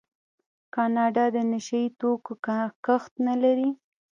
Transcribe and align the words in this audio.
کاناډا 0.73 1.25
د 1.35 1.37
نشه 1.51 1.77
یي 1.83 1.89
توکو 1.99 2.33
کښت 2.85 3.13
نلري. 3.27 3.69